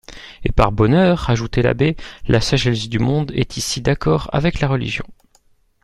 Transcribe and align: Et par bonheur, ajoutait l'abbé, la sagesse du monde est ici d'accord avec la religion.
Et 0.43 0.51
par 0.51 0.71
bonheur, 0.71 1.29
ajoutait 1.29 1.61
l'abbé, 1.61 1.95
la 2.25 2.41
sagesse 2.41 2.89
du 2.89 2.97
monde 2.97 3.31
est 3.35 3.57
ici 3.57 3.81
d'accord 3.81 4.31
avec 4.33 4.59
la 4.59 4.67
religion. 4.67 5.05